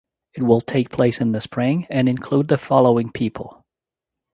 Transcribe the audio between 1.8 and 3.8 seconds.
and include the following people.